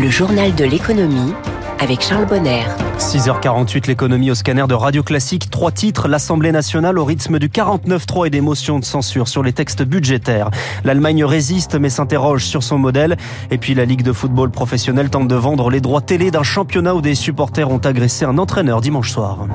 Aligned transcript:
Le 0.00 0.10
journal 0.10 0.54
de 0.54 0.64
l'économie 0.64 1.34
avec 1.80 2.02
Charles 2.02 2.26
Bonner. 2.26 2.62
6h48, 2.98 3.88
l'économie 3.88 4.30
au 4.30 4.36
scanner 4.36 4.64
de 4.68 4.74
Radio 4.74 5.02
Classique. 5.02 5.50
Trois 5.50 5.72
titres, 5.72 6.06
l'Assemblée 6.06 6.52
nationale 6.52 7.00
au 7.00 7.04
rythme 7.04 7.40
du 7.40 7.48
49-3 7.48 8.28
et 8.28 8.30
des 8.30 8.40
motions 8.40 8.78
de 8.78 8.84
censure 8.84 9.26
sur 9.26 9.42
les 9.42 9.52
textes 9.52 9.82
budgétaires. 9.82 10.50
L'Allemagne 10.84 11.24
résiste 11.24 11.74
mais 11.74 11.90
s'interroge 11.90 12.44
sur 12.44 12.62
son 12.62 12.78
modèle. 12.78 13.16
Et 13.50 13.58
puis 13.58 13.74
la 13.74 13.84
Ligue 13.84 14.02
de 14.02 14.12
football 14.12 14.50
professionnel 14.50 15.10
tente 15.10 15.26
de 15.26 15.34
vendre 15.34 15.68
les 15.68 15.80
droits 15.80 16.00
télé 16.00 16.30
d'un 16.30 16.44
championnat 16.44 16.94
où 16.94 17.00
des 17.00 17.16
supporters 17.16 17.68
ont 17.68 17.78
agressé 17.78 18.24
un 18.24 18.38
entraîneur 18.38 18.80
dimanche 18.80 19.10
soir. 19.10 19.48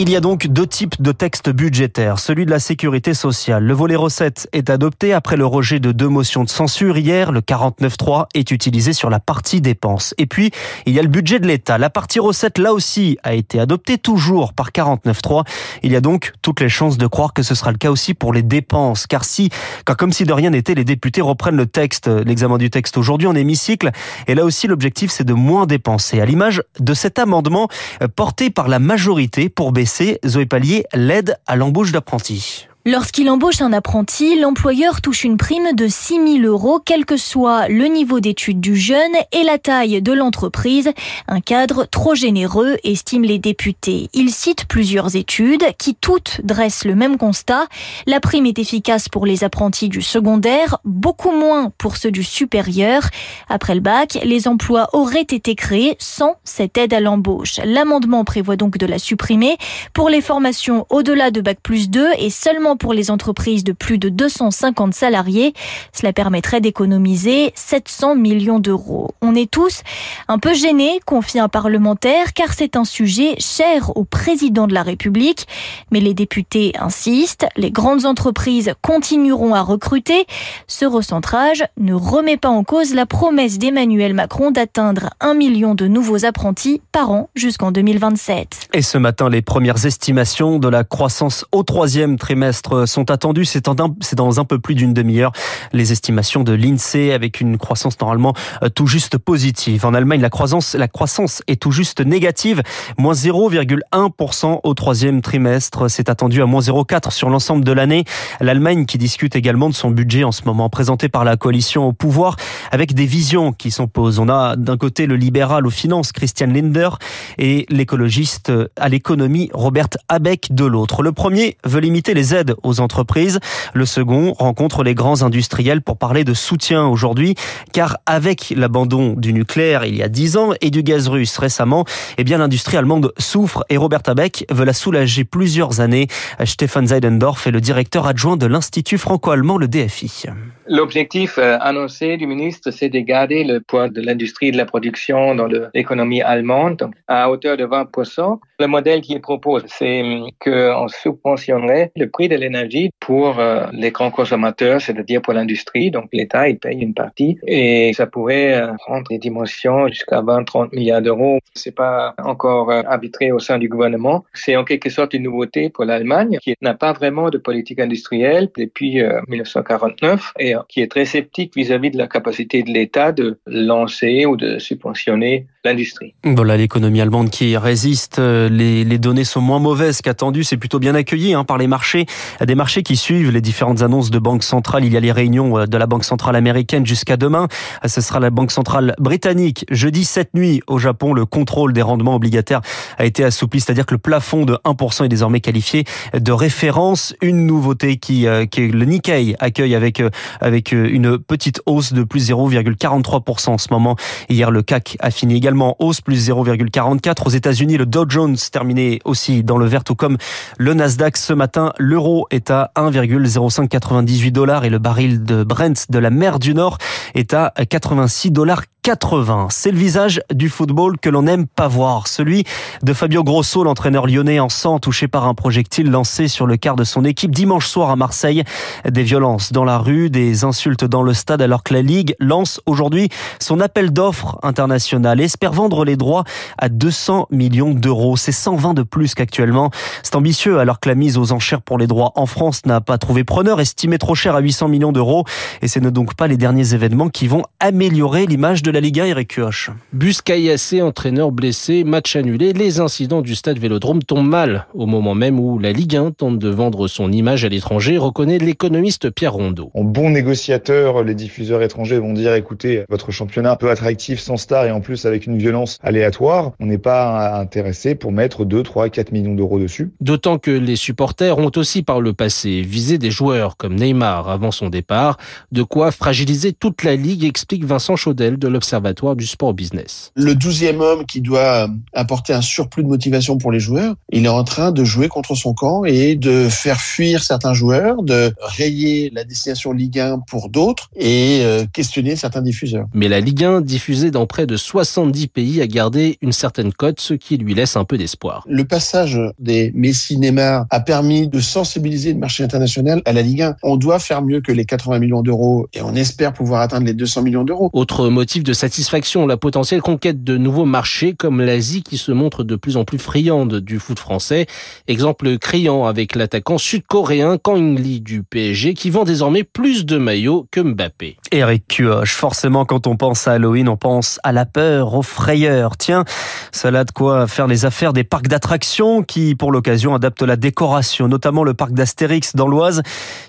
Il 0.00 0.08
y 0.08 0.14
a 0.14 0.20
donc 0.20 0.46
deux 0.46 0.68
types 0.68 1.02
de 1.02 1.10
textes 1.10 1.50
budgétaires. 1.50 2.20
Celui 2.20 2.46
de 2.46 2.52
la 2.52 2.60
sécurité 2.60 3.14
sociale. 3.14 3.64
Le 3.64 3.74
volet 3.74 3.96
recettes 3.96 4.48
est 4.52 4.70
adopté 4.70 5.12
après 5.12 5.36
le 5.36 5.44
rejet 5.44 5.80
de 5.80 5.90
deux 5.90 6.06
motions 6.06 6.44
de 6.44 6.48
censure 6.48 6.96
hier. 6.96 7.32
Le 7.32 7.40
49.3 7.40 8.26
est 8.32 8.52
utilisé 8.52 8.92
sur 8.92 9.10
la 9.10 9.18
partie 9.18 9.60
dépenses. 9.60 10.14
Et 10.16 10.26
puis, 10.26 10.52
il 10.86 10.92
y 10.92 11.00
a 11.00 11.02
le 11.02 11.08
budget 11.08 11.40
de 11.40 11.48
l'État. 11.48 11.78
La 11.78 11.90
partie 11.90 12.20
recettes, 12.20 12.58
là 12.58 12.72
aussi, 12.74 13.18
a 13.24 13.34
été 13.34 13.58
adoptée 13.58 13.98
toujours 13.98 14.52
par 14.52 14.70
49.3. 14.70 15.44
Il 15.82 15.90
y 15.90 15.96
a 15.96 16.00
donc 16.00 16.30
toutes 16.42 16.60
les 16.60 16.68
chances 16.68 16.96
de 16.96 17.08
croire 17.08 17.32
que 17.32 17.42
ce 17.42 17.56
sera 17.56 17.72
le 17.72 17.78
cas 17.78 17.90
aussi 17.90 18.14
pour 18.14 18.32
les 18.32 18.44
dépenses. 18.44 19.08
Car 19.08 19.24
si, 19.24 19.50
car 19.84 19.96
comme 19.96 20.12
si 20.12 20.22
de 20.22 20.32
rien 20.32 20.50
n'était, 20.50 20.76
les 20.76 20.84
députés 20.84 21.22
reprennent 21.22 21.56
le 21.56 21.66
texte, 21.66 22.06
l'examen 22.06 22.58
du 22.58 22.70
texte 22.70 22.98
aujourd'hui 22.98 23.26
en 23.26 23.34
hémicycle. 23.34 23.90
Et 24.28 24.36
là 24.36 24.44
aussi, 24.44 24.68
l'objectif, 24.68 25.10
c'est 25.10 25.24
de 25.24 25.34
moins 25.34 25.66
dépenser. 25.66 26.20
À 26.20 26.24
l'image 26.24 26.62
de 26.78 26.94
cet 26.94 27.18
amendement 27.18 27.66
euh, 28.00 28.06
porté 28.06 28.50
par 28.50 28.68
la 28.68 28.78
majorité 28.78 29.48
pour 29.48 29.72
baisser 29.72 29.87
Zoé 30.26 30.46
Pallier, 30.46 30.84
l'aide 30.94 31.36
à 31.46 31.56
l'embauche 31.56 31.92
d'apprentis. 31.92 32.68
Lorsqu'il 32.90 33.28
embauche 33.28 33.60
un 33.60 33.74
apprenti, 33.74 34.40
l'employeur 34.40 35.02
touche 35.02 35.22
une 35.22 35.36
prime 35.36 35.74
de 35.74 35.88
6 35.88 36.38
000 36.40 36.50
euros, 36.50 36.80
quel 36.82 37.04
que 37.04 37.18
soit 37.18 37.68
le 37.68 37.84
niveau 37.84 38.18
d'études 38.18 38.62
du 38.62 38.76
jeune 38.76 39.12
et 39.30 39.42
la 39.42 39.58
taille 39.58 40.00
de 40.00 40.12
l'entreprise. 40.14 40.90
Un 41.26 41.42
cadre 41.42 41.84
trop 41.84 42.14
généreux, 42.14 42.78
estiment 42.84 43.26
les 43.26 43.38
députés. 43.38 44.08
Ils 44.14 44.30
citent 44.30 44.64
plusieurs 44.64 45.16
études 45.16 45.66
qui 45.76 45.96
toutes 45.96 46.40
dressent 46.44 46.86
le 46.86 46.94
même 46.94 47.18
constat. 47.18 47.66
La 48.06 48.20
prime 48.20 48.46
est 48.46 48.58
efficace 48.58 49.10
pour 49.10 49.26
les 49.26 49.44
apprentis 49.44 49.90
du 49.90 50.00
secondaire, 50.00 50.78
beaucoup 50.86 51.32
moins 51.32 51.70
pour 51.76 51.98
ceux 51.98 52.10
du 52.10 52.22
supérieur. 52.22 53.02
Après 53.50 53.74
le 53.74 53.82
bac, 53.82 54.18
les 54.24 54.48
emplois 54.48 54.88
auraient 54.94 55.20
été 55.20 55.54
créés 55.56 55.96
sans 55.98 56.36
cette 56.42 56.78
aide 56.78 56.94
à 56.94 57.00
l'embauche. 57.00 57.60
L'amendement 57.66 58.24
prévoit 58.24 58.56
donc 58.56 58.78
de 58.78 58.86
la 58.86 58.98
supprimer 58.98 59.58
pour 59.92 60.08
les 60.08 60.22
formations 60.22 60.86
au-delà 60.88 61.30
de 61.30 61.42
bac 61.42 61.58
plus 61.62 61.90
2 61.90 62.12
et 62.18 62.30
seulement 62.30 62.77
pour 62.78 62.94
les 62.94 63.10
entreprises 63.10 63.64
de 63.64 63.72
plus 63.72 63.98
de 63.98 64.08
250 64.08 64.94
salariés. 64.94 65.52
Cela 65.92 66.12
permettrait 66.12 66.60
d'économiser 66.60 67.52
700 67.54 68.16
millions 68.16 68.60
d'euros. 68.60 69.10
On 69.20 69.34
est 69.34 69.50
tous 69.50 69.82
un 70.28 70.38
peu 70.38 70.54
gênés, 70.54 71.00
confie 71.04 71.38
un 71.38 71.48
parlementaire, 71.48 72.32
car 72.32 72.52
c'est 72.54 72.76
un 72.76 72.84
sujet 72.84 73.34
cher 73.38 73.96
au 73.96 74.04
président 74.04 74.66
de 74.66 74.74
la 74.74 74.82
République. 74.82 75.46
Mais 75.90 76.00
les 76.00 76.14
députés 76.14 76.72
insistent, 76.78 77.46
les 77.56 77.70
grandes 77.70 78.06
entreprises 78.06 78.72
continueront 78.82 79.54
à 79.54 79.62
recruter. 79.62 80.26
Ce 80.66 80.84
recentrage 80.84 81.64
ne 81.78 81.94
remet 81.94 82.36
pas 82.36 82.48
en 82.48 82.64
cause 82.64 82.94
la 82.94 83.06
promesse 83.06 83.58
d'Emmanuel 83.58 84.14
Macron 84.14 84.50
d'atteindre 84.50 85.10
un 85.20 85.34
million 85.34 85.74
de 85.74 85.86
nouveaux 85.86 86.24
apprentis 86.24 86.80
par 86.92 87.10
an 87.10 87.28
jusqu'en 87.34 87.72
2027. 87.72 88.68
Et 88.74 88.82
ce 88.82 88.98
matin, 88.98 89.28
les 89.28 89.42
premières 89.42 89.84
estimations 89.86 90.58
de 90.58 90.68
la 90.68 90.84
croissance 90.84 91.44
au 91.52 91.62
troisième 91.62 92.18
trimestre 92.18 92.57
sont 92.86 93.10
attendus. 93.10 93.44
C'est 93.44 93.66
dans 93.68 94.40
un 94.40 94.44
peu 94.44 94.58
plus 94.58 94.74
d'une 94.74 94.94
demi-heure. 94.94 95.32
Les 95.72 95.92
estimations 95.92 96.44
de 96.44 96.52
l'INSEE 96.52 97.12
avec 97.12 97.40
une 97.40 97.58
croissance 97.58 98.00
normalement 98.00 98.34
euh, 98.62 98.68
tout 98.68 98.86
juste 98.86 99.18
positive. 99.18 99.84
En 99.86 99.94
Allemagne, 99.94 100.20
la 100.20 100.30
croissance, 100.30 100.74
la 100.74 100.88
croissance 100.88 101.42
est 101.46 101.60
tout 101.60 101.70
juste 101.70 102.00
négative. 102.00 102.62
Moins 102.98 103.14
0,1% 103.14 104.60
au 104.62 104.74
troisième 104.74 105.20
trimestre. 105.20 105.88
C'est 105.90 106.08
attendu 106.08 106.42
à 106.42 106.46
moins 106.46 106.60
0,4 106.60 107.10
sur 107.10 107.30
l'ensemble 107.30 107.64
de 107.64 107.72
l'année. 107.72 108.04
L'Allemagne 108.40 108.86
qui 108.86 108.98
discute 108.98 109.36
également 109.36 109.68
de 109.68 109.74
son 109.74 109.90
budget 109.90 110.24
en 110.24 110.32
ce 110.32 110.42
moment 110.44 110.68
présenté 110.68 111.08
par 111.08 111.24
la 111.24 111.36
coalition 111.36 111.86
au 111.86 111.92
pouvoir 111.92 112.36
avec 112.70 112.94
des 112.94 113.06
visions 113.06 113.52
qui 113.52 113.70
s'opposent. 113.70 114.18
On 114.18 114.28
a 114.28 114.56
d'un 114.56 114.76
côté 114.76 115.06
le 115.06 115.16
libéral 115.16 115.66
aux 115.66 115.70
finances 115.70 116.12
Christian 116.12 116.48
Linder 116.48 116.90
et 117.38 117.66
l'écologiste 117.68 118.52
à 118.76 118.88
l'économie 118.88 119.50
Robert 119.52 119.88
Habeck 120.08 120.48
de 120.50 120.64
l'autre. 120.64 121.02
Le 121.02 121.12
premier 121.12 121.56
veut 121.64 121.80
limiter 121.80 122.14
les 122.14 122.34
aides 122.34 122.47
aux 122.62 122.80
entreprises. 122.80 123.40
Le 123.74 123.86
second 123.86 124.34
rencontre 124.38 124.82
les 124.82 124.94
grands 124.94 125.22
industriels 125.22 125.82
pour 125.82 125.96
parler 125.96 126.24
de 126.24 126.34
soutien 126.34 126.86
aujourd'hui, 126.86 127.34
car 127.72 127.98
avec 128.06 128.52
l'abandon 128.56 129.14
du 129.14 129.32
nucléaire 129.32 129.84
il 129.84 129.96
y 129.96 130.02
a 130.02 130.08
dix 130.08 130.36
ans 130.36 130.52
et 130.60 130.70
du 130.70 130.82
gaz 130.82 131.08
russe 131.08 131.36
récemment, 131.38 131.84
eh 132.16 132.24
bien 132.24 132.38
l'industrie 132.38 132.76
allemande 132.76 133.12
souffre 133.18 133.64
et 133.68 133.76
Robert 133.76 134.02
Abeck 134.06 134.46
veut 134.50 134.64
la 134.64 134.72
soulager 134.72 135.24
plusieurs 135.24 135.80
années. 135.80 136.08
Stefan 136.44 136.86
Seidendorf 136.86 137.46
est 137.46 137.50
le 137.50 137.60
directeur 137.60 138.06
adjoint 138.06 138.36
de 138.36 138.46
l'Institut 138.46 138.98
franco-allemand, 138.98 139.58
le 139.58 139.68
DFI. 139.68 140.24
L'objectif 140.70 141.38
euh, 141.38 141.56
annoncé 141.60 142.18
du 142.18 142.26
ministre, 142.26 142.70
c'est 142.70 142.90
de 142.90 143.00
garder 143.00 143.42
le 143.42 143.60
poids 143.60 143.88
de 143.88 144.02
l'industrie 144.02 144.52
de 144.52 144.58
la 144.58 144.66
production 144.66 145.34
dans 145.34 145.48
l'économie 145.72 146.20
allemande 146.20 146.90
à 147.06 147.30
hauteur 147.30 147.56
de 147.56 147.64
20%. 147.64 148.38
Le 148.60 148.66
modèle 148.66 149.00
qu'il 149.00 149.18
propose, 149.22 149.64
c'est 149.66 150.02
qu'on 150.44 150.88
subventionnerait 150.88 151.90
le 151.96 152.10
prix 152.10 152.28
de 152.28 152.36
l'énergie 152.36 152.90
pour 153.00 153.38
euh, 153.38 153.66
les 153.72 153.90
grands 153.92 154.10
consommateurs, 154.10 154.82
c'est-à-dire 154.82 155.22
pour 155.22 155.32
l'industrie. 155.32 155.90
Donc 155.90 156.10
l'État, 156.12 156.50
il 156.50 156.58
paye 156.58 156.80
une 156.80 156.92
partie 156.92 157.38
et 157.46 157.92
ça 157.94 158.06
pourrait 158.06 158.60
euh, 158.60 158.74
prendre 158.74 159.08
des 159.08 159.18
dimensions 159.18 159.88
jusqu'à 159.88 160.20
20-30 160.20 160.74
milliards 160.74 161.00
d'euros. 161.00 161.38
C'est 161.54 161.74
pas 161.74 162.14
encore 162.22 162.70
arbitré 162.70 163.32
au 163.32 163.38
sein 163.38 163.58
du 163.58 163.70
gouvernement. 163.70 164.24
C'est 164.34 164.56
en 164.56 164.64
quelque 164.64 164.90
sorte 164.90 165.14
une 165.14 165.22
nouveauté 165.22 165.70
pour 165.70 165.86
l'Allemagne 165.86 166.38
qui 166.42 166.54
n'a 166.60 166.74
pas 166.74 166.92
vraiment 166.92 167.30
de 167.30 167.38
politique 167.38 167.80
industrielle 167.80 168.50
depuis 168.54 169.02
1949 169.28 170.34
et 170.38 170.57
qui 170.68 170.80
est 170.80 170.90
très 170.90 171.04
sceptique 171.04 171.52
vis-à-vis 171.56 171.90
de 171.90 171.98
la 171.98 172.06
capacité 172.06 172.62
de 172.62 172.70
l'État 172.70 173.12
de 173.12 173.38
lancer 173.46 174.26
ou 174.26 174.36
de 174.36 174.58
subventionner 174.58 175.46
l'industrie. 175.64 176.14
Voilà 176.24 176.56
l'économie 176.56 177.00
allemande 177.00 177.30
qui 177.30 177.56
résiste. 177.56 178.18
Les, 178.18 178.84
données 178.98 179.24
sont 179.24 179.40
moins 179.40 179.58
mauvaises 179.58 180.02
qu'attendues. 180.02 180.44
C'est 180.44 180.56
plutôt 180.56 180.78
bien 180.78 180.94
accueilli 180.94 181.34
hein, 181.34 181.44
par 181.44 181.58
les 181.58 181.66
marchés. 181.66 182.06
Des 182.44 182.54
marchés 182.54 182.82
qui 182.82 182.96
suivent 182.96 183.30
les 183.30 183.40
différentes 183.40 183.82
annonces 183.82 184.10
de 184.10 184.18
banque 184.18 184.42
centrale. 184.42 184.84
Il 184.84 184.92
y 184.92 184.96
a 184.96 185.00
les 185.00 185.12
réunions 185.12 185.58
euh, 185.58 185.66
de 185.66 185.76
la 185.76 185.86
Banque 185.86 186.04
centrale 186.04 186.36
américaine 186.36 186.86
jusqu'à 186.86 187.16
demain. 187.16 187.48
Ce 187.86 188.00
sera 188.00 188.20
la 188.20 188.30
Banque 188.30 188.52
centrale 188.52 188.94
britannique. 188.98 189.64
Jeudi 189.70 190.04
cette 190.04 190.34
nuit 190.34 190.62
au 190.66 190.78
Japon, 190.78 191.12
le 191.12 191.26
contrôle 191.26 191.72
des 191.72 191.82
rendements 191.82 192.16
obligataires 192.16 192.60
a 192.98 193.04
été 193.04 193.24
assoupli, 193.24 193.60
c'est-à-dire 193.60 193.86
que 193.86 193.94
le 193.94 193.98
plafond 193.98 194.44
de 194.44 194.54
1% 194.64 195.04
est 195.04 195.08
désormais 195.08 195.40
qualifié 195.40 195.84
de 196.14 196.32
référence. 196.32 197.14
Une 197.22 197.46
nouveauté 197.46 197.96
qui, 197.96 198.26
euh, 198.26 198.46
qui 198.46 198.68
le 198.68 198.84
Nikkei 198.84 199.34
accueille 199.38 199.74
avec 199.74 200.00
euh, 200.00 200.10
avec 200.48 200.72
euh, 200.72 200.88
une 200.90 201.18
petite 201.18 201.62
hausse 201.66 201.92
de 201.92 202.02
plus 202.02 202.30
0,43% 202.30 203.50
en 203.50 203.58
ce 203.58 203.68
moment. 203.70 203.94
Hier, 204.28 204.50
le 204.50 204.62
CAC 204.62 204.96
a 204.98 205.12
fini 205.12 205.36
également 205.36 205.76
hausse, 205.78 206.00
plus 206.00 206.28
0,44. 206.28 207.26
Aux 207.26 207.30
États-Unis, 207.30 207.76
le 207.76 207.86
Dow 207.86 208.06
Jones 208.08 208.36
terminé 208.50 208.98
aussi 209.04 209.44
dans 209.44 209.58
le 209.58 209.66
vert, 209.66 209.84
tout 209.84 209.94
comme 209.94 210.16
le 210.58 210.74
Nasdaq 210.74 211.16
ce 211.16 211.32
matin. 211.32 211.72
L'euro 211.78 212.26
est 212.30 212.50
à 212.50 212.72
1,0598 212.74 214.32
dollars 214.32 214.64
et 214.64 214.70
le 214.70 214.78
baril 214.78 215.22
de 215.22 215.44
Brent 215.44 215.86
de 215.88 215.98
la 215.98 216.10
mer 216.10 216.38
du 216.38 216.54
Nord 216.54 216.78
est 217.14 217.34
à 217.34 217.52
86 217.68 218.30
dollars 218.32 218.62
80. 218.88 219.48
C'est 219.50 219.70
le 219.70 219.76
visage 219.76 220.22
du 220.32 220.48
football 220.48 220.96
que 220.98 221.10
l'on 221.10 221.20
n'aime 221.20 221.46
pas 221.46 221.68
voir, 221.68 222.08
celui 222.08 222.44
de 222.82 222.94
Fabio 222.94 223.22
Grosso, 223.22 223.62
l'entraîneur 223.62 224.06
lyonnais 224.06 224.40
en 224.40 224.48
sang 224.48 224.78
touché 224.78 225.08
par 225.08 225.26
un 225.28 225.34
projectile 225.34 225.90
lancé 225.90 226.26
sur 226.26 226.46
le 226.46 226.56
quart 226.56 226.74
de 226.74 226.84
son 226.84 227.04
équipe 227.04 227.30
dimanche 227.30 227.66
soir 227.66 227.90
à 227.90 227.96
Marseille. 227.96 228.44
Des 228.88 229.02
violences 229.02 229.52
dans 229.52 229.64
la 229.64 229.76
rue, 229.76 230.08
des 230.08 230.44
insultes 230.44 230.86
dans 230.86 231.02
le 231.02 231.12
stade 231.12 231.42
alors 231.42 231.64
que 231.64 231.74
la 231.74 231.82
Ligue 231.82 232.14
lance 232.18 232.62
aujourd'hui 232.64 233.10
son 233.38 233.60
appel 233.60 233.92
d'offres 233.92 234.38
international 234.42 235.20
espère 235.20 235.52
vendre 235.52 235.84
les 235.84 235.96
droits 235.96 236.24
à 236.56 236.70
200 236.70 237.28
millions 237.30 237.74
d'euros. 237.74 238.16
C'est 238.16 238.32
120 238.32 238.72
de 238.72 238.84
plus 238.84 239.14
qu'actuellement. 239.14 239.70
C'est 240.02 240.16
ambitieux 240.16 240.60
alors 240.60 240.80
que 240.80 240.88
la 240.88 240.94
mise 240.94 241.18
aux 241.18 241.32
enchères 241.32 241.60
pour 241.60 241.76
les 241.76 241.86
droits 241.86 242.12
en 242.14 242.24
France 242.24 242.64
n'a 242.64 242.80
pas 242.80 242.96
trouvé 242.96 243.22
preneur, 243.22 243.60
estimé 243.60 243.98
trop 243.98 244.14
cher 244.14 244.34
à 244.34 244.40
800 244.40 244.68
millions 244.68 244.92
d'euros. 244.92 245.26
Et 245.60 245.68
ce 245.68 245.78
ne 245.78 245.90
donc 245.90 246.14
pas 246.14 246.26
les 246.26 246.38
derniers 246.38 246.72
événements 246.72 247.10
qui 247.10 247.28
vont 247.28 247.42
améliorer 247.60 248.24
l'image 248.24 248.62
de 248.62 248.70
la 248.70 248.77
Ligue 248.80 249.00
1, 249.00 249.06
Eric 249.06 249.34
Kioch. 249.34 249.70
Bus 249.92 250.22
caillassé, 250.22 250.82
entraîneur 250.82 251.32
blessé, 251.32 251.82
match 251.82 252.14
annulé. 252.14 252.52
Les 252.52 252.78
incidents 252.78 253.22
du 253.22 253.34
stade 253.34 253.58
Vélodrome 253.58 254.02
tombent 254.02 254.28
mal 254.28 254.68
au 254.72 254.86
moment 254.86 255.16
même 255.16 255.40
où 255.40 255.58
la 255.58 255.72
Ligue 255.72 255.96
1 255.96 256.12
tente 256.12 256.38
de 256.38 256.48
vendre 256.48 256.86
son 256.86 257.10
image 257.10 257.44
à 257.44 257.48
l'étranger, 257.48 257.98
reconnaît 257.98 258.38
l'économiste 258.38 259.10
Pierre 259.10 259.32
Rondeau. 259.32 259.72
En 259.74 259.82
bon 259.82 260.10
négociateur, 260.10 261.02
les 261.02 261.16
diffuseurs 261.16 261.62
étrangers 261.62 261.98
vont 261.98 262.12
dire 262.12 262.34
écoutez, 262.34 262.84
votre 262.88 263.10
championnat 263.10 263.56
peu 263.56 263.68
attractif, 263.68 264.20
sans 264.20 264.36
star 264.36 264.66
et 264.66 264.70
en 264.70 264.80
plus 264.80 265.06
avec 265.06 265.26
une 265.26 265.38
violence 265.38 265.78
aléatoire, 265.82 266.52
on 266.60 266.66
n'est 266.66 266.78
pas 266.78 267.40
intéressé 267.40 267.96
pour 267.96 268.12
mettre 268.12 268.44
2, 268.44 268.62
3, 268.62 268.90
4 268.90 269.10
millions 269.10 269.34
d'euros 269.34 269.58
dessus. 269.58 269.90
D'autant 270.00 270.38
que 270.38 270.52
les 270.52 270.76
supporters 270.76 271.38
ont 271.38 271.50
aussi 271.56 271.82
par 271.82 272.00
le 272.00 272.12
passé 272.12 272.62
visé 272.62 272.98
des 272.98 273.10
joueurs 273.10 273.56
comme 273.56 273.74
Neymar 273.74 274.28
avant 274.28 274.52
son 274.52 274.68
départ, 274.68 275.16
de 275.50 275.64
quoi 275.64 275.90
fragiliser 275.90 276.52
toute 276.52 276.84
la 276.84 276.94
Ligue, 276.94 277.24
explique 277.24 277.64
Vincent 277.64 277.96
Chaudel 277.96 278.38
de 278.38 278.46
l'Observatoire 278.46 278.67
l'Observatoire 278.68 279.16
du 279.16 279.26
sport 279.26 279.54
business. 279.54 280.12
Le 280.14 280.34
douzième 280.34 280.82
homme 280.82 281.06
qui 281.06 281.22
doit 281.22 281.70
apporter 281.94 282.34
un 282.34 282.42
surplus 282.42 282.82
de 282.82 282.88
motivation 282.88 283.38
pour 283.38 283.50
les 283.50 283.60
joueurs, 283.60 283.94
il 284.12 284.26
est 284.26 284.28
en 284.28 284.44
train 284.44 284.72
de 284.72 284.84
jouer 284.84 285.08
contre 285.08 285.34
son 285.34 285.54
camp 285.54 285.86
et 285.86 286.16
de 286.16 286.50
faire 286.50 286.78
fuir 286.78 287.22
certains 287.22 287.54
joueurs, 287.54 288.02
de 288.02 288.30
rayer 288.40 289.10
la 289.14 289.24
destination 289.24 289.72
Ligue 289.72 290.00
1 290.00 290.18
pour 290.18 290.50
d'autres 290.50 290.90
et 290.96 291.40
euh, 291.44 291.64
questionner 291.72 292.14
certains 292.14 292.42
diffuseurs. 292.42 292.84
Mais 292.92 293.08
la 293.08 293.20
Ligue 293.20 293.42
1, 293.42 293.62
diffusée 293.62 294.10
dans 294.10 294.26
près 294.26 294.46
de 294.46 294.58
70 294.58 295.28
pays, 295.28 295.62
a 295.62 295.66
gardé 295.66 296.18
une 296.20 296.32
certaine 296.32 296.70
cote, 296.70 297.00
ce 297.00 297.14
qui 297.14 297.38
lui 297.38 297.54
laisse 297.54 297.74
un 297.74 297.84
peu 297.84 297.96
d'espoir. 297.96 298.44
Le 298.46 298.66
passage 298.66 299.18
des 299.38 299.72
Messi 299.74 300.18
Neymar 300.18 300.66
a 300.68 300.80
permis 300.80 301.26
de 301.26 301.40
sensibiliser 301.40 302.12
le 302.12 302.18
marché 302.18 302.44
international 302.44 303.00
à 303.06 303.14
la 303.14 303.22
Ligue 303.22 303.42
1. 303.42 303.56
On 303.62 303.78
doit 303.78 303.98
faire 303.98 304.20
mieux 304.20 304.42
que 304.42 304.52
les 304.52 304.66
80 304.66 304.98
millions 304.98 305.22
d'euros 305.22 305.68
et 305.72 305.80
on 305.80 305.94
espère 305.94 306.34
pouvoir 306.34 306.60
atteindre 306.60 306.84
les 306.84 306.92
200 306.92 307.22
millions 307.22 307.44
d'euros. 307.44 307.70
Autre 307.72 308.10
motif 308.10 308.44
de 308.44 308.47
satisfaction, 308.52 309.26
la 309.26 309.36
potentielle 309.36 309.82
conquête 309.82 310.24
de 310.24 310.36
nouveaux 310.36 310.64
marchés 310.64 311.14
comme 311.14 311.40
l'Asie 311.40 311.82
qui 311.82 311.98
se 311.98 312.12
montre 312.12 312.44
de 312.44 312.56
plus 312.56 312.76
en 312.76 312.84
plus 312.84 312.98
friande 312.98 313.60
du 313.60 313.78
foot 313.78 313.98
français. 313.98 314.46
Exemple 314.86 315.38
criant 315.38 315.86
avec 315.86 316.14
l'attaquant 316.14 316.58
sud-coréen 316.58 317.38
Kang 317.38 317.78
Lee 317.78 318.00
du 318.00 318.22
PSG 318.22 318.74
qui 318.74 318.90
vend 318.90 319.04
désormais 319.04 319.44
plus 319.44 319.86
de 319.86 319.98
maillots 319.98 320.46
que 320.50 320.60
Mbappé. 320.60 321.16
Eric 321.32 321.64
Cuoche, 321.68 322.14
forcément 322.14 322.64
quand 322.64 322.86
on 322.86 322.96
pense 322.96 323.28
à 323.28 323.32
Halloween, 323.32 323.68
on 323.68 323.76
pense 323.76 324.20
à 324.22 324.32
la 324.32 324.46
peur, 324.46 324.94
aux 324.94 325.02
frayeurs. 325.02 325.76
Tiens, 325.76 326.04
cela 326.52 326.80
a 326.80 326.84
de 326.84 326.90
quoi 326.90 327.26
faire 327.26 327.46
les 327.46 327.64
affaires 327.64 327.92
des 327.92 328.04
parcs 328.04 328.28
d'attractions 328.28 329.02
qui, 329.02 329.34
pour 329.34 329.52
l'occasion, 329.52 329.94
adaptent 329.94 330.22
la 330.22 330.36
décoration, 330.36 331.08
notamment 331.08 331.44
le 331.44 331.54
parc 331.54 331.72
d'Astérix 331.72 332.34
dans 332.34 332.48
l'Oise 332.48 332.82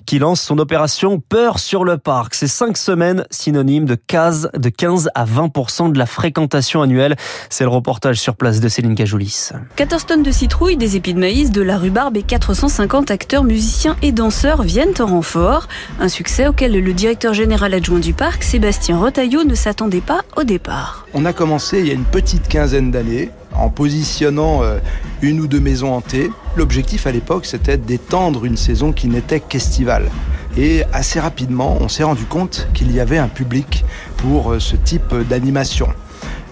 qui 0.06 0.20
lance 0.20 0.42
son 0.42 0.58
opération 0.58 1.20
Peur 1.20 1.60
sur 1.60 1.84
le 1.84 1.98
parc. 1.98 2.34
C'est 2.34 2.48
cinq 2.48 2.78
semaines 2.78 3.26
synonymes 3.30 3.86
de 3.86 3.96
15, 3.96 4.52
de 4.58 4.70
15 4.70 5.09
à 5.16 5.26
20% 5.26 5.92
de 5.92 5.98
la 5.98 6.06
fréquentation 6.06 6.82
annuelle. 6.82 7.16
C'est 7.50 7.64
le 7.64 7.70
reportage 7.70 8.20
sur 8.20 8.36
place 8.36 8.60
de 8.60 8.70
Céline 8.70 8.96
Cajoulis. 8.96 9.50
14 9.76 10.06
tonnes 10.06 10.24
de 10.24 10.32
citrouilles, 10.32 10.78
des 10.78 10.96
épis 10.96 11.14
de 11.14 11.20
maïs, 11.20 11.52
de 11.52 11.62
la 11.62 11.78
rhubarbe 11.78 12.18
et 12.18 12.24
450 12.24 13.12
acteurs, 13.12 13.44
musiciens 13.44 13.96
et 14.02 14.12
danseurs 14.12 14.64
viennent 14.64 14.94
en 15.00 15.06
renfort. 15.06 15.68
Un 16.00 16.10
succès 16.10 16.48
auquel 16.48 16.72
le 16.72 16.94
directeur 16.94 17.34
général 17.34 17.74
adjoint 17.74 18.00
du 18.00 18.14
parc, 18.14 18.44
Sébastien 18.44 18.98
Rotaillot, 18.98 19.44
ne 19.44 19.56
s'attendait 19.56 20.02
pas 20.02 20.22
au 20.36 20.44
départ. 20.44 21.08
On 21.14 21.26
a 21.26 21.34
commencé 21.34 21.80
il 21.80 21.88
y 21.88 21.92
a 21.92 21.94
une 21.94 22.06
petite 22.06 22.48
quinzaine 22.48 22.92
d'années 22.92 23.32
en 23.54 23.70
positionnant 23.70 24.64
euh, 24.64 24.80
une 25.22 25.40
ou 25.40 25.48
deux 25.48 25.60
maisons 25.60 25.94
hantées. 25.94 26.30
L'objectif 26.56 27.08
à 27.08 27.12
l'époque, 27.12 27.46
c'était 27.46 27.78
d'étendre 27.78 28.46
une 28.46 28.58
saison 28.58 28.92
qui 28.92 29.08
n'était 29.08 29.40
qu'estivale. 29.40 30.10
Et 30.58 30.84
assez 30.94 31.20
rapidement, 31.20 31.78
on 31.80 31.88
s'est 31.88 32.04
rendu 32.04 32.26
compte 32.26 32.68
qu'il 32.74 32.92
y 32.92 33.00
avait 33.00 33.18
un 33.18 33.28
public 33.28 33.86
pour 34.22 34.52
euh, 34.52 34.60
ce 34.60 34.76
type 34.76 35.14
d'animation 35.28 35.88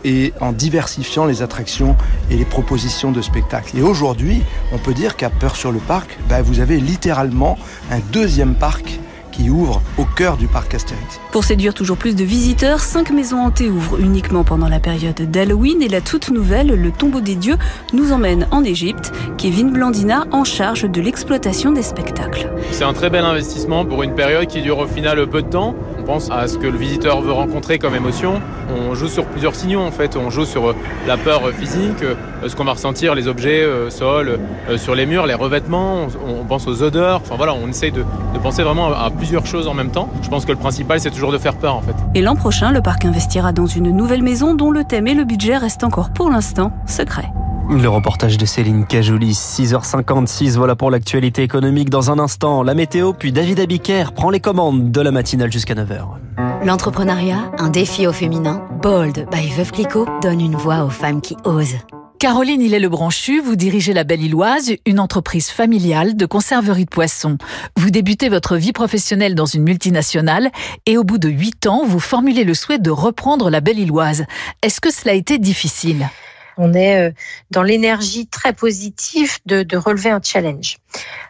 et 0.06 0.34
en 0.40 0.52
diversifiant 0.52 1.26
les 1.26 1.42
attractions 1.42 1.96
et 2.32 2.38
les 2.38 2.46
propositions 2.46 3.12
de 3.12 3.22
spectacles. 3.22 3.78
Et 3.78 3.82
aujourd'hui, 3.82 4.42
on 4.72 4.78
peut 4.78 4.94
dire 4.94 5.16
qu'à 5.16 5.30
Peur 5.30 5.56
sur 5.56 5.72
le 5.72 5.80
Parc, 5.80 6.18
bah, 6.30 6.42
vous 6.42 6.60
avez 6.60 6.80
littéralement 6.80 7.58
un 7.92 8.00
deuxième 8.12 8.56
parc 8.56 9.00
qui 9.38 9.52
ouvre 9.52 9.82
au 10.00 10.06
cœur 10.06 10.36
du 10.36 10.48
parc 10.48 10.74
Astérix. 10.74 11.20
Pour 11.32 11.44
séduire 11.44 11.76
toujours 11.76 11.98
plus 11.98 12.16
de 12.16 12.24
visiteurs, 12.24 12.80
cinq 12.80 13.12
maisons 13.12 13.38
hantées 13.38 13.70
ouvrent 13.70 14.00
uniquement 14.00 14.44
pendant 14.44 14.68
la 14.68 14.80
période 14.80 15.22
d'Halloween 15.30 15.82
et 15.84 15.88
la 15.88 16.02
toute 16.02 16.32
nouvelle, 16.32 16.68
le 16.68 16.92
tombeau 16.92 17.22
des 17.22 17.36
dieux, 17.36 17.58
nous 17.94 18.12
emmène 18.12 18.48
en 18.50 18.64
Égypte. 18.64 19.12
Kevin 19.38 19.72
Blandina 19.72 20.26
en 20.32 20.44
charge 20.44 20.90
de 20.90 21.02
l'exploitation 21.02 21.72
des 21.72 21.84
spectacles. 21.84 22.50
C'est 22.72 22.84
un 22.84 22.94
très 22.94 23.12
bel 23.12 23.24
investissement 23.24 23.86
pour 23.86 24.02
une 24.02 24.16
période 24.16 24.48
qui 24.48 24.64
dure 24.64 24.80
au 24.80 24.88
final 24.88 25.28
peu 25.28 25.44
de 25.44 25.50
temps. 25.50 25.76
Pense 26.08 26.32
à 26.32 26.48
ce 26.48 26.58
que 26.58 26.68
le 26.68 26.78
visiteur 26.78 27.20
veut 27.20 27.34
rencontrer 27.34 27.80
comme 27.80 27.94
émotion. 27.94 28.42
On 28.74 28.96
joue 28.96 29.10
sur 29.10 29.26
plusieurs 29.26 29.56
signaux 29.56 29.82
en 29.82 29.92
fait. 29.92 30.16
On 30.16 30.30
joue 30.30 30.46
sur 30.46 30.74
la 31.06 31.18
peur 31.18 31.50
physique, 31.50 32.02
ce 32.48 32.56
qu'on 32.56 32.64
va 32.64 32.72
ressentir, 32.72 33.14
les 33.14 33.28
objets, 33.28 33.62
euh, 33.62 33.90
sol, 33.90 34.40
euh, 34.70 34.78
sur 34.78 34.96
les 34.96 35.06
murs, 35.06 35.26
les 35.26 35.34
revêtements. 35.34 36.08
On 36.26 36.46
pense 36.46 36.66
aux 36.66 36.82
odeurs. 36.82 37.20
Enfin 37.26 37.36
voilà, 37.36 37.54
on 37.54 37.68
essaye 37.68 37.92
de 37.92 38.06
penser 38.42 38.64
vraiment 38.64 38.94
à 38.94 39.10
plusieurs 39.10 39.46
choses 39.46 39.68
en 39.68 39.74
même 39.74 39.92
temps. 39.92 40.08
Je 40.22 40.30
pense 40.30 40.46
que 40.46 40.54
le 40.54 40.58
principal 40.58 41.02
c'est 41.02 41.12
toujours 41.12 41.34
de 41.34 41.38
faire 41.38 41.56
peur 41.56 41.76
en 41.76 41.82
fait. 41.82 41.96
Et 42.16 42.22
l'an 42.22 42.38
prochain, 42.38 42.72
le 42.72 42.82
parc 42.82 43.04
investira 43.04 43.52
dans 43.52 43.68
une 43.68 43.92
nouvelle 43.92 44.24
maison 44.24 44.56
dont 44.56 44.72
le 44.72 44.86
thème 44.86 45.08
et 45.08 45.14
le 45.14 45.26
budget 45.26 45.58
restent 45.58 45.84
encore 45.84 46.12
pour 46.12 46.30
l'instant 46.30 46.72
secrets. 46.86 47.34
Le 47.70 47.90
reportage 47.90 48.38
de 48.38 48.46
Céline 48.46 48.86
Cajoulis, 48.86 49.34
6h56, 49.34 50.56
voilà 50.56 50.78
pour 50.78 50.90
l'actualité 50.90 51.44
économique. 51.44 51.90
Dans 51.90 52.12
un 52.12 52.18
instant, 52.18 52.64
la 52.64 52.74
météo, 52.74 53.12
puis 53.12 53.34
David 53.34 53.60
Abiker 53.60 54.14
prend 54.16 54.30
les 54.30 54.40
commandes 54.40 54.92
de 54.92 55.02
la 55.02 55.12
matinale 55.12 55.52
jusqu'à 55.52 55.76
9h. 55.76 56.66
L'entrepreneuriat, 56.66 57.52
un 57.58 57.70
défi 57.70 58.08
au 58.08 58.14
féminin. 58.14 58.66
Bold 58.82 59.28
by 59.30 59.50
Veuve 59.50 59.72
Clicquot 59.72 60.06
donne 60.22 60.40
une 60.40 60.56
voix 60.56 60.86
aux 60.86 60.90
femmes 60.90 61.20
qui 61.20 61.36
osent. 61.44 61.76
Caroline 62.20 62.62
il 62.62 62.74
est 62.74 62.80
le 62.80 62.90
branchu 62.90 63.42
vous 63.42 63.56
dirigez 63.56 63.94
la 63.94 64.04
Belle 64.04 64.24
Illoise, 64.24 64.72
une 64.86 65.00
entreprise 65.00 65.50
familiale 65.50 66.16
de 66.16 66.26
conserverie 66.26 66.86
de 66.86 66.90
poissons. 66.90 67.38
Vous 67.76 67.92
débutez 67.92 68.30
votre 68.30 68.56
vie 68.56 68.74
professionnelle 68.74 69.36
dans 69.36 69.46
une 69.46 69.64
multinationale 69.64 70.52
et 70.86 70.98
au 70.98 71.04
bout 71.04 71.20
de 71.20 71.30
huit 71.30 71.68
ans, 71.68 71.84
vous 71.86 72.00
formulez 72.00 72.44
le 72.46 72.54
souhait 72.54 72.80
de 72.80 72.92
reprendre 72.92 73.50
la 73.50 73.60
Belle 73.60 73.78
Illoise. 73.78 74.26
Est-ce 74.64 74.80
que 74.80 74.92
cela 74.92 75.12
a 75.12 75.16
été 75.16 75.38
difficile? 75.38 76.08
On 76.58 76.74
est 76.74 77.14
dans 77.52 77.64
l'énergie 77.64 78.28
très 78.28 78.54
positive 78.54 79.38
de, 79.46 79.64
de, 79.64 79.78
relever 79.78 80.10
un 80.10 80.22
challenge. 80.22 80.78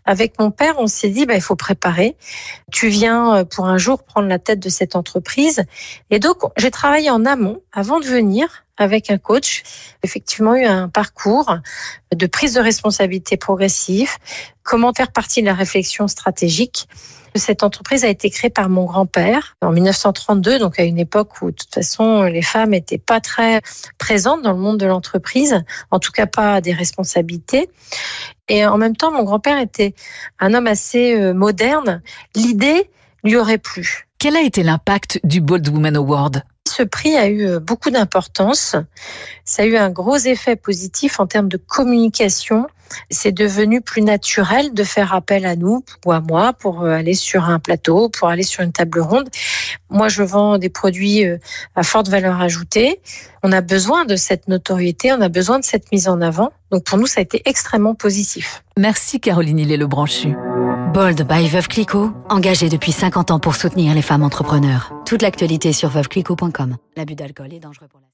Avec 0.05 0.39
mon 0.39 0.51
père, 0.51 0.75
on 0.79 0.87
s'est 0.87 1.09
dit, 1.09 1.25
bah, 1.25 1.35
il 1.35 1.41
faut 1.41 1.55
préparer. 1.55 2.15
Tu 2.71 2.87
viens 2.87 3.45
pour 3.45 3.67
un 3.67 3.77
jour 3.77 4.03
prendre 4.03 4.27
la 4.27 4.39
tête 4.39 4.59
de 4.59 4.69
cette 4.69 4.95
entreprise. 4.95 5.63
Et 6.09 6.19
donc, 6.19 6.37
j'ai 6.57 6.71
travaillé 6.71 7.09
en 7.09 7.25
amont 7.25 7.61
avant 7.73 7.99
de 7.99 8.05
venir 8.05 8.63
avec 8.77 9.09
un 9.09 9.17
coach. 9.17 9.63
Effectivement, 10.03 10.55
eu 10.55 10.65
un 10.65 10.89
parcours 10.89 11.57
de 12.15 12.25
prise 12.27 12.53
de 12.53 12.61
responsabilité 12.61 13.37
progressive, 13.37 14.09
comment 14.63 14.93
faire 14.93 15.11
partie 15.11 15.41
de 15.41 15.47
la 15.47 15.53
réflexion 15.53 16.07
stratégique. 16.07 16.87
Cette 17.35 17.61
entreprise 17.61 18.03
a 18.03 18.07
été 18.07 18.29
créée 18.29 18.49
par 18.49 18.67
mon 18.67 18.85
grand-père 18.85 19.57
en 19.61 19.71
1932, 19.71 20.57
donc 20.57 20.79
à 20.79 20.83
une 20.83 20.97
époque 20.97 21.41
où 21.41 21.51
de 21.51 21.55
toute 21.55 21.73
façon 21.73 22.23
les 22.23 22.41
femmes 22.41 22.71
n'étaient 22.71 22.97
pas 22.97 23.19
très 23.19 23.61
présentes 23.99 24.41
dans 24.41 24.53
le 24.53 24.57
monde 24.57 24.79
de 24.79 24.87
l'entreprise, 24.87 25.63
en 25.91 25.99
tout 25.99 26.11
cas 26.11 26.25
pas 26.25 26.61
des 26.61 26.73
responsabilités. 26.73 27.69
Et 28.47 28.65
en 28.65 28.77
même 28.77 28.95
temps, 28.95 29.11
mon 29.11 29.23
grand-père 29.23 29.59
était 29.59 29.93
un 30.39 30.53
homme 30.53 30.67
assez 30.67 31.33
moderne. 31.33 32.01
L'idée 32.33 32.89
lui 33.23 33.35
aurait 33.35 33.57
plu. 33.57 34.07
Quel 34.19 34.35
a 34.35 34.41
été 34.41 34.63
l'impact 34.63 35.19
du 35.23 35.41
Bold 35.41 35.67
Woman 35.67 35.95
Award? 35.95 36.43
Ce 36.77 36.83
prix 36.83 37.17
a 37.17 37.27
eu 37.27 37.59
beaucoup 37.59 37.89
d'importance. 37.89 38.75
Ça 39.45 39.63
a 39.63 39.65
eu 39.65 39.77
un 39.77 39.89
gros 39.89 40.17
effet 40.17 40.55
positif 40.55 41.19
en 41.19 41.25
termes 41.25 41.49
de 41.49 41.57
communication. 41.57 42.67
C'est 43.09 43.31
devenu 43.31 43.81
plus 43.81 44.01
naturel 44.01 44.73
de 44.73 44.83
faire 44.83 45.13
appel 45.13 45.45
à 45.45 45.55
nous 45.55 45.83
ou 46.05 46.11
à 46.11 46.19
moi 46.19 46.53
pour 46.53 46.85
aller 46.85 47.13
sur 47.13 47.45
un 47.45 47.59
plateau, 47.59 48.09
pour 48.09 48.29
aller 48.29 48.43
sur 48.43 48.63
une 48.63 48.71
table 48.71 48.99
ronde. 48.99 49.29
Moi, 49.89 50.09
je 50.09 50.23
vends 50.23 50.57
des 50.57 50.69
produits 50.69 51.23
à 51.75 51.83
forte 51.83 52.09
valeur 52.09 52.41
ajoutée. 52.41 52.99
On 53.43 53.51
a 53.51 53.61
besoin 53.61 54.05
de 54.05 54.15
cette 54.15 54.47
notoriété, 54.47 55.13
on 55.13 55.21
a 55.21 55.29
besoin 55.29 55.59
de 55.59 55.63
cette 55.63 55.91
mise 55.91 56.07
en 56.07 56.21
avant. 56.21 56.51
Donc 56.71 56.83
pour 56.83 56.97
nous, 56.97 57.07
ça 57.07 57.19
a 57.19 57.23
été 57.23 57.41
extrêmement 57.45 57.95
positif. 57.95 58.63
Merci 58.77 59.19
Caroline 59.19 59.59
Il 59.59 59.71
est 59.71 59.77
le 59.77 59.87
branchu. 59.87 60.35
Bold 60.93 61.27
by 61.27 61.47
Veuve 61.47 61.67
Clicquot, 61.67 62.11
engagé 62.29 62.69
depuis 62.69 62.91
50 62.91 63.31
ans 63.31 63.39
pour 63.39 63.55
soutenir 63.55 63.93
les 63.93 64.01
femmes 64.01 64.23
entrepreneurs. 64.23 64.93
Toute 65.05 65.21
l'actualité 65.21 65.73
sur 65.73 65.89
veuveclicquot.com. 65.89 66.77
L'abus 66.95 67.15
d'alcool 67.15 67.53
est 67.53 67.59
dangereux 67.59 67.87
pour 67.87 67.99
la 67.99 68.07